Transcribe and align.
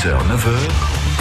6h, 0.00 0.16
9h, 0.28 0.70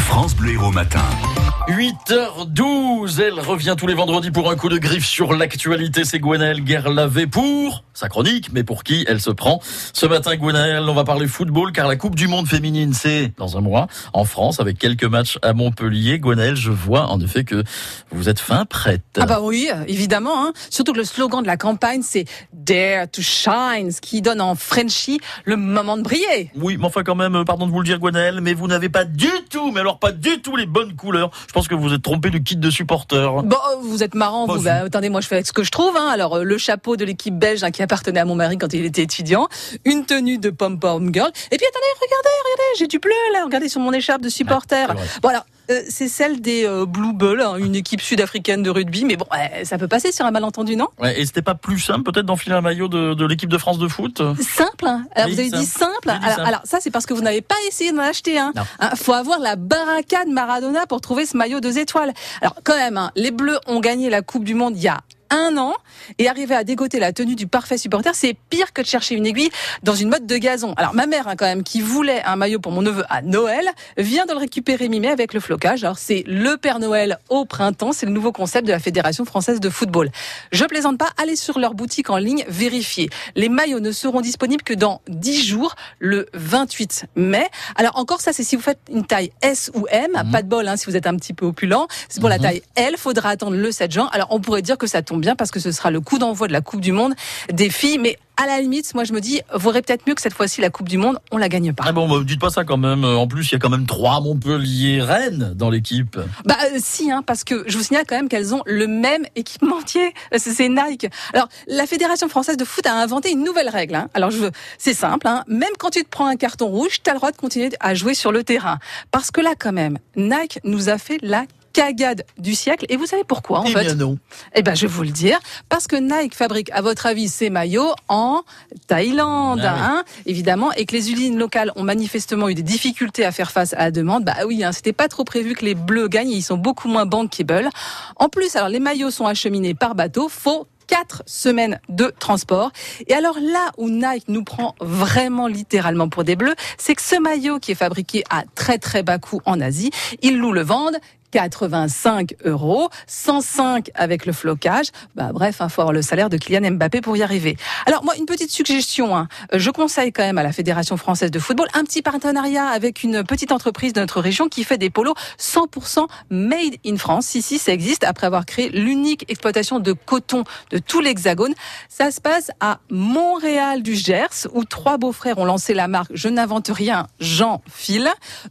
France 0.07 0.33
Bleu 0.33 0.53
Héros 0.53 0.71
Matin. 0.71 1.48
8h12, 1.69 3.21
elle 3.21 3.39
revient 3.39 3.75
tous 3.77 3.85
les 3.85 3.93
vendredis 3.93 4.31
pour 4.31 4.49
un 4.49 4.55
coup 4.55 4.69
de 4.69 4.79
griffe 4.79 5.05
sur 5.05 5.33
l'actualité. 5.33 6.03
C'est 6.03 6.17
Gwenaëlle 6.17 6.63
Guerlavé 6.63 7.27
pour 7.27 7.83
sa 7.93 8.09
chronique, 8.09 8.51
mais 8.51 8.63
pour 8.63 8.83
qui 8.83 9.05
elle 9.07 9.21
se 9.21 9.29
prend. 9.29 9.61
Ce 9.93 10.07
matin, 10.07 10.35
Gwenaëlle, 10.35 10.89
on 10.89 10.95
va 10.95 11.03
parler 11.03 11.27
football 11.27 11.71
car 11.71 11.87
la 11.87 11.95
Coupe 11.95 12.15
du 12.15 12.27
Monde 12.27 12.47
féminine, 12.47 12.93
c'est 12.93 13.33
dans 13.37 13.55
un 13.55 13.61
mois 13.61 13.85
en 14.13 14.25
France 14.25 14.59
avec 14.59 14.79
quelques 14.79 15.03
matchs 15.03 15.37
à 15.43 15.53
Montpellier. 15.53 16.17
Gwenaëlle, 16.17 16.55
je 16.55 16.71
vois 16.71 17.05
en 17.07 17.19
effet 17.19 17.43
que 17.43 17.63
vous 18.09 18.29
êtes 18.29 18.39
fin 18.39 18.65
prête. 18.65 19.03
Ah 19.19 19.27
bah 19.27 19.39
oui, 19.39 19.69
évidemment. 19.87 20.47
Hein. 20.47 20.53
Surtout 20.71 20.93
que 20.93 20.97
le 20.97 21.03
slogan 21.03 21.43
de 21.43 21.47
la 21.47 21.57
campagne, 21.57 22.01
c'est 22.01 22.25
Dare 22.51 23.11
to 23.11 23.21
Shine, 23.21 23.91
ce 23.91 24.01
qui 24.01 24.23
donne 24.23 24.41
en 24.41 24.55
Frenchy 24.55 25.19
le 25.45 25.55
moment 25.55 25.97
de 25.97 26.01
briller. 26.01 26.49
Oui, 26.55 26.77
mais 26.77 26.85
enfin 26.85 27.03
quand 27.03 27.15
même, 27.15 27.43
pardon 27.45 27.67
de 27.67 27.71
vous 27.71 27.81
le 27.81 27.85
dire, 27.85 27.99
Gwenaëlle, 27.99 28.41
mais 28.41 28.55
vous 28.55 28.67
n'avez 28.67 28.89
pas 28.89 29.05
du 29.05 29.29
tout, 29.51 29.71
mais 29.71 29.81
alors 29.81 29.99
pas 29.99 30.11
du 30.11 30.41
tout 30.41 30.55
les 30.55 30.65
bonnes 30.65 30.95
couleurs. 30.95 31.29
Je 31.47 31.58
pense 31.59 31.67
que 31.67 31.75
vous 31.75 31.93
êtes 31.93 32.01
trompé 32.01 32.29
du 32.29 32.41
kit 32.41 32.55
de 32.55 32.69
supporter. 32.69 33.43
Bon, 33.43 33.57
vous 33.81 34.01
êtes 34.01 34.15
marrant, 34.15 34.47
Bah, 34.47 34.53
vous. 34.55 34.63
Bah, 34.63 34.83
attendez, 34.85 35.09
moi 35.09 35.19
je 35.19 35.27
fais 35.27 35.43
ce 35.43 35.51
que 35.51 35.63
je 35.63 35.71
trouve. 35.71 35.97
Hein. 35.97 36.07
Alors, 36.07 36.37
euh, 36.37 36.43
le 36.43 36.57
chapeau 36.57 36.95
de 36.95 37.03
l'équipe 37.03 37.37
belge 37.37 37.65
hein, 37.65 37.71
qui 37.71 37.83
appartenait 37.83 38.21
à 38.21 38.23
mon 38.25 38.35
mari 38.35 38.57
quand 38.57 38.71
il 38.71 38.85
était 38.85 39.01
étudiant, 39.01 39.49
une 39.83 40.05
tenue 40.05 40.37
de 40.37 40.51
pom-pom 40.51 41.13
girl. 41.13 41.27
Et 41.51 41.57
puis 41.57 41.65
attendez, 41.67 41.91
regardez, 42.01 42.29
regardez, 42.45 42.77
j'ai 42.77 42.87
du 42.87 42.99
bleu 42.99 43.11
là, 43.33 43.43
regardez 43.43 43.67
sur 43.67 43.81
mon 43.81 43.91
écharpe 43.91 44.21
de 44.21 44.29
supporter. 44.29 44.87
vrai. 44.87 44.95
bon 45.21 45.27
alors, 45.27 45.41
euh, 45.41 45.58
c'est 45.89 46.07
celle 46.07 46.41
des 46.41 46.65
euh, 46.65 46.85
Blue 46.85 47.13
Bulls, 47.13 47.41
hein, 47.41 47.55
une 47.57 47.75
équipe 47.75 48.01
sud-africaine 48.01 48.63
de 48.63 48.69
rugby. 48.69 49.05
Mais 49.05 49.15
bon, 49.15 49.25
ouais, 49.31 49.65
ça 49.65 49.77
peut 49.77 49.87
passer 49.87 50.11
sur 50.11 50.25
un 50.25 50.31
malentendu, 50.31 50.75
non? 50.75 50.87
Ouais, 50.99 51.19
et 51.19 51.25
c'était 51.25 51.41
pas 51.41 51.55
plus 51.55 51.79
simple 51.79 52.03
peut-être 52.11 52.25
d'enfiler 52.25 52.55
un 52.55 52.61
maillot 52.61 52.87
de, 52.87 53.13
de 53.13 53.25
l'équipe 53.25 53.49
de 53.49 53.57
France 53.57 53.77
de 53.79 53.87
foot? 53.87 54.21
Simple. 54.41 54.85
hein. 54.87 55.05
Alors, 55.15 55.27
Oui, 55.29 55.33
vous 55.35 55.39
avez 55.41 55.49
dit 55.51 55.65
simple. 55.65 56.09
Alors, 56.09 56.23
simple. 56.23 56.41
alors, 56.47 56.61
ça, 56.63 56.79
c'est 56.81 56.91
parce 56.91 57.05
que 57.05 57.13
vous 57.13 57.21
n'avez 57.21 57.41
pas 57.41 57.55
essayé 57.67 57.91
d'en 57.91 57.99
acheter 58.01 58.37
un. 58.39 58.51
Hein, 58.79 58.89
faut 58.95 59.13
avoir 59.13 59.39
la 59.39 59.55
baraka 59.55 60.25
de 60.25 60.31
Maradona 60.31 60.85
pour 60.87 61.01
trouver 61.01 61.25
ce 61.25 61.37
maillot 61.37 61.59
deux 61.59 61.77
étoiles. 61.77 62.13
Alors, 62.41 62.55
quand 62.63 62.75
même, 62.77 62.97
hein, 62.97 63.11
les 63.15 63.31
Bleus 63.31 63.59
ont 63.67 63.79
gagné 63.79 64.09
la 64.09 64.21
Coupe 64.21 64.43
du 64.43 64.53
Monde 64.55 64.73
il 64.75 64.83
y 64.83 64.87
a 64.87 64.99
un 65.29 65.57
an 65.57 65.73
et 66.17 66.27
arriver 66.27 66.55
à 66.55 66.63
dégoter 66.63 66.99
la 66.99 67.13
tenue 67.13 67.35
du 67.35 67.47
parfait 67.47 67.77
supporter, 67.77 68.15
c'est 68.15 68.35
pire 68.49 68.73
que 68.73 68.81
de 68.81 68.87
chercher 68.87 69.15
une 69.15 69.25
aiguille 69.25 69.49
dans 69.83 69.95
une 69.95 70.09
mode 70.09 70.25
de 70.25 70.37
gazon. 70.37 70.73
Alors 70.77 70.93
ma 70.93 71.05
mère, 71.05 71.27
hein, 71.27 71.35
quand 71.35 71.45
même, 71.45 71.63
qui 71.63 71.81
voulait 71.81 72.23
un 72.23 72.35
maillot 72.35 72.59
pour 72.59 72.71
mon 72.71 72.81
neveu 72.81 73.03
à 73.09 73.21
Noël, 73.21 73.69
vient 73.97 74.25
de 74.25 74.31
le 74.31 74.39
récupérer 74.39 74.89
mi-mai 74.89 75.09
avec 75.09 75.33
le 75.33 75.39
flocage. 75.39 75.83
Alors 75.83 75.97
c'est 75.97 76.23
le 76.25 76.57
Père 76.57 76.79
Noël 76.79 77.19
au 77.29 77.45
printemps, 77.45 77.91
c'est 77.91 78.05
le 78.05 78.11
nouveau 78.11 78.31
concept 78.31 78.65
de 78.67 78.71
la 78.71 78.79
Fédération 78.79 79.25
française 79.25 79.59
de 79.59 79.69
football. 79.69 80.09
Je 80.51 80.65
plaisante 80.65 80.97
pas, 80.97 81.09
allez 81.17 81.35
sur 81.35 81.59
leur 81.59 81.73
boutique 81.73 82.09
en 82.09 82.17
ligne, 82.17 82.43
vérifiez. 82.47 83.09
Les 83.35 83.49
maillots 83.49 83.79
ne 83.79 83.91
seront 83.91 84.21
disponibles 84.21 84.63
que 84.63 84.73
dans 84.73 85.01
10 85.07 85.45
jours, 85.45 85.75
le 85.99 86.27
28 86.33 87.05
mai. 87.15 87.47
Alors 87.75 87.97
encore 87.97 88.21
ça, 88.21 88.33
c'est 88.33 88.43
si 88.43 88.55
vous 88.55 88.61
faites 88.61 88.79
une 88.91 89.05
taille 89.05 89.31
S 89.41 89.71
ou 89.75 89.85
M, 89.89 90.11
pas 90.31 90.41
de 90.41 90.47
bol 90.47 90.67
hein, 90.67 90.77
si 90.77 90.85
vous 90.85 90.95
êtes 90.95 91.07
un 91.07 91.15
petit 91.15 91.33
peu 91.33 91.45
opulent. 91.45 91.87
C'est 92.07 92.19
pour 92.19 92.29
la 92.29 92.39
taille 92.39 92.61
L, 92.75 92.95
faudra 92.97 93.29
attendre 93.29 93.55
le 93.55 93.71
7 93.71 93.91
juin. 93.91 94.09
Alors 94.11 94.27
on 94.31 94.39
pourrait 94.39 94.61
dire 94.61 94.77
que 94.77 94.87
ça 94.87 95.01
tombe 95.01 95.18
bien 95.19 95.35
parce 95.35 95.51
que 95.51 95.59
ce 95.59 95.71
sera 95.71 95.91
le 95.91 96.01
coup 96.01 96.17
d'envoi 96.17 96.47
de 96.47 96.53
la 96.53 96.61
Coupe 96.61 96.81
du 96.81 96.91
Monde 96.91 97.13
des 97.51 97.69
filles, 97.69 97.97
mais 97.99 98.17
à 98.41 98.45
la 98.45 98.61
limite, 98.61 98.93
moi 98.95 99.03
je 99.03 99.11
me 99.11 99.19
dis, 99.19 99.41
vaudrait 99.53 99.81
peut-être 99.81 100.07
mieux 100.07 100.15
que 100.15 100.21
cette 100.21 100.33
fois-ci 100.33 100.61
la 100.61 100.69
Coupe 100.69 100.87
du 100.87 100.97
Monde, 100.97 101.19
on 101.31 101.37
la 101.37 101.49
gagne 101.49 101.73
pas. 101.73 101.83
Ah 101.85 101.91
bon, 101.91 102.07
bah, 102.07 102.23
dites 102.25 102.39
pas 102.39 102.49
ça 102.49 102.63
quand 102.63 102.77
même. 102.77 103.03
En 103.03 103.27
plus, 103.27 103.49
il 103.49 103.51
y 103.51 103.55
a 103.55 103.59
quand 103.59 103.69
même 103.69 103.85
trois 103.85 104.21
Montpellier 104.21 105.01
Rennes 105.01 105.53
dans 105.55 105.69
l'équipe. 105.69 106.17
Bah 106.45 106.55
euh, 106.63 106.77
si, 106.81 107.11
hein, 107.11 107.21
parce 107.25 107.43
que 107.43 107.65
je 107.67 107.77
vous 107.77 107.83
signale 107.83 108.05
quand 108.07 108.15
même 108.15 108.29
qu'elles 108.29 108.55
ont 108.55 108.61
le 108.65 108.87
même 108.87 109.25
équipementier. 109.35 110.13
C'est 110.37 110.69
Nike. 110.69 111.07
Alors 111.33 111.49
la 111.67 111.85
Fédération 111.85 112.29
française 112.29 112.55
de 112.55 112.63
foot 112.63 112.85
a 112.87 112.93
inventé 112.93 113.31
une 113.31 113.43
nouvelle 113.43 113.67
règle. 113.69 113.95
hein. 113.95 114.09
Alors 114.13 114.31
je, 114.31 114.45
c'est 114.77 114.93
simple. 114.93 115.27
Hein. 115.27 115.43
Même 115.47 115.73
quand 115.77 115.89
tu 115.89 116.03
te 116.03 116.09
prends 116.09 116.27
un 116.27 116.37
carton 116.37 116.67
rouge, 116.67 117.01
tu 117.03 117.09
as 117.09 117.13
le 117.13 117.19
droit 117.19 117.31
de 117.31 117.37
continuer 117.37 117.69
à 117.81 117.93
jouer 117.93 118.13
sur 118.13 118.31
le 118.31 118.45
terrain. 118.45 118.79
Parce 119.11 119.31
que 119.31 119.41
là 119.41 119.53
quand 119.59 119.73
même, 119.73 119.97
Nike 120.15 120.59
nous 120.63 120.87
a 120.87 120.97
fait 120.97 121.17
la 121.21 121.43
cagade 121.79 122.25
du 122.37 122.55
siècle. 122.55 122.85
Et 122.89 122.97
vous 122.97 123.05
savez 123.05 123.23
pourquoi 123.23 123.59
en 123.59 123.63
eh 123.65 123.71
fait 123.71 123.85
bien 123.85 123.95
non. 123.95 124.17
Eh 124.53 124.61
ben, 124.61 124.75
je 124.75 124.81
vais 124.81 124.91
vous 124.91 125.03
le 125.03 125.11
dire, 125.11 125.39
parce 125.69 125.87
que 125.87 125.95
Nike 125.95 126.35
fabrique, 126.35 126.69
à 126.71 126.81
votre 126.81 127.05
avis, 127.05 127.29
ses 127.29 127.49
maillots 127.49 127.93
en 128.09 128.41
Thaïlande, 128.87 129.61
Ah 129.63 129.73
oui. 129.75 129.81
hein, 129.81 130.03
évidemment, 130.25 130.73
et 130.73 130.85
que 130.85 130.93
les 130.93 131.11
usines 131.11 131.37
locales 131.37 131.71
ont 131.77 131.83
manifestement 131.83 132.49
eu 132.49 132.53
des 132.53 132.63
difficultés 132.63 133.23
à 133.23 133.31
faire 133.31 133.51
face 133.51 133.73
à 133.73 133.79
la 133.79 133.91
demande. 133.91 134.25
Bah 134.25 134.35
oui, 134.45 134.61
hein, 134.63 134.73
c'était 134.73 134.91
pas 134.91 135.07
trop 135.07 135.23
prévu 135.23 135.53
que 135.53 135.63
les 135.63 135.75
Bleus 135.75 136.09
gagnent, 136.09 136.31
ils 136.31 136.41
sont 136.41 136.57
beaucoup 136.57 136.89
moins 136.89 137.05
bankable. 137.05 137.69
En 138.17 138.27
plus, 138.27 138.55
alors 138.57 138.69
les 138.69 138.79
maillots 138.79 139.11
sont 139.11 139.25
acheminés 139.25 139.73
par 139.73 139.95
bateau, 139.95 140.27
faut 140.27 140.67
quatre 140.87 141.23
semaines 141.27 141.79
de 141.87 142.11
transport. 142.19 142.71
Et 143.07 143.13
alors 143.13 143.37
là 143.39 143.71
où 143.77 143.89
Nike 143.89 144.27
nous 144.27 144.43
prend 144.43 144.75
vraiment 144.81 145.47
littéralement 145.47 146.09
pour 146.09 146.23
des 146.23 146.35
bleus, 146.35 146.55
c'est 146.77 146.95
que 146.95 147.01
ce 147.01 147.19
maillot 147.21 147.59
qui 147.59 147.71
est 147.71 147.75
fabriqué 147.75 148.23
à 148.31 148.43
très 148.55 148.79
très 148.79 149.03
bas 149.03 149.19
coût 149.19 149.39
en 149.45 149.61
Asie, 149.61 149.91
ils 150.23 150.37
nous 150.39 150.51
le 150.51 150.63
vendent 150.63 150.97
85 151.31 152.35
euros, 152.45 152.89
105 153.07 153.89
avec 153.95 154.25
le 154.25 154.33
flocage. 154.33 154.87
Bah 155.15 155.31
bref, 155.33 155.57
il 155.61 155.69
faut 155.69 155.81
avoir 155.81 155.93
le 155.93 156.01
salaire 156.01 156.29
de 156.29 156.37
Kylian 156.37 156.71
Mbappé 156.71 157.01
pour 157.01 157.15
y 157.17 157.23
arriver. 157.23 157.57
Alors 157.85 158.03
moi, 158.03 158.15
une 158.17 158.25
petite 158.25 158.51
suggestion. 158.51 159.15
hein. 159.15 159.27
Euh, 159.53 159.59
Je 159.59 159.69
conseille 159.71 160.11
quand 160.11 160.23
même 160.23 160.37
à 160.37 160.43
la 160.43 160.51
Fédération 160.51 160.97
française 160.97 161.31
de 161.31 161.39
football 161.39 161.67
un 161.73 161.83
petit 161.83 162.01
partenariat 162.01 162.67
avec 162.67 163.03
une 163.03 163.23
petite 163.23 163.51
entreprise 163.51 163.93
de 163.93 163.99
notre 163.99 164.21
région 164.21 164.47
qui 164.49 164.63
fait 164.63 164.77
des 164.77 164.89
polos 164.89 165.13
100% 165.39 166.07
made 166.29 166.75
in 166.85 166.97
France. 166.97 167.25
Si, 167.27 167.57
ça 167.57 167.71
existe 167.71 168.03
après 168.03 168.27
avoir 168.27 168.45
créé 168.45 168.69
l'unique 168.69 169.25
exploitation 169.29 169.79
de 169.79 169.93
coton 169.93 170.43
de 170.71 170.77
tout 170.77 170.99
l'Hexagone. 171.01 171.53
Ça 171.89 172.11
se 172.11 172.19
passe 172.21 172.51
à 172.59 172.79
Montréal 172.89 173.81
du 173.83 173.95
Gers 173.95 174.47
où 174.53 174.63
trois 174.65 174.97
beaux-frères 174.97 175.37
ont 175.37 175.45
lancé 175.45 175.73
la 175.73 175.87
marque 175.87 176.11
Je 176.13 176.27
n'invente 176.29 176.69
rien, 176.73 177.07
Jean 177.19 177.61
Fil. 177.71 178.09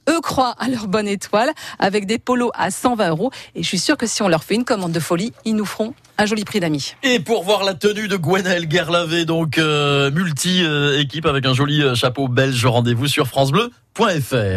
Eux 0.09 0.21
croient 0.21 0.55
à 0.59 0.69
leur 0.69 0.87
bonne 0.89 1.09
étoile 1.09 1.51
avec 1.79 2.07
des 2.07 2.19
polos 2.19 2.51
à 2.55 2.68
120 2.71 3.09
euros. 3.11 3.31
Et 3.55 3.63
je 3.63 3.69
suis 3.69 3.79
sûre 3.79 3.97
que 3.97 4.07
si 4.07 4.23
on 4.23 4.29
leur 4.29 4.45
fait 4.45 4.55
une 4.55 4.65
commande 4.65 4.93
de 4.93 5.01
folie, 5.01 5.33
ils 5.45 5.55
nous 5.55 5.65
feront 5.65 5.95
un 6.19 6.27
joli 6.27 6.45
prix 6.45 6.61
d'amis. 6.61 6.95
Et 7.03 7.21
pour 7.21 7.45
voir 7.45 7.65
la 7.65 7.75
tenue 7.75 8.09
de 8.09 8.17
Gwenaëlle 8.17 8.67
Guerlavé, 8.67 9.25
donc 9.25 9.59
euh, 9.59 10.11
multi-équipe 10.11 11.27
avec 11.27 11.47
un 11.47 11.55
joli 11.55 11.83
euh, 11.83 11.95
chapeau 11.95 12.29
belge, 12.29 12.65
rendez-vous 12.67 13.07
sur 13.07 13.27
francebleu.fr. 13.27 14.57